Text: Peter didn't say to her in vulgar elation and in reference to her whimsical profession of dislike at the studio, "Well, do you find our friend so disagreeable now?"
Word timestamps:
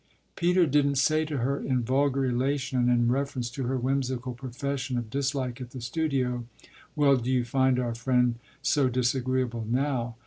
Peter 0.35 0.65
didn't 0.65 0.95
say 0.95 1.23
to 1.25 1.37
her 1.37 1.59
in 1.59 1.83
vulgar 1.83 2.25
elation 2.25 2.79
and 2.79 2.89
in 2.89 3.11
reference 3.11 3.51
to 3.51 3.65
her 3.67 3.77
whimsical 3.77 4.33
profession 4.33 4.97
of 4.97 5.11
dislike 5.11 5.61
at 5.61 5.69
the 5.69 5.79
studio, 5.79 6.43
"Well, 6.95 7.17
do 7.17 7.29
you 7.31 7.45
find 7.45 7.77
our 7.77 7.93
friend 7.93 8.39
so 8.63 8.89
disagreeable 8.89 9.67
now?" 9.69 10.15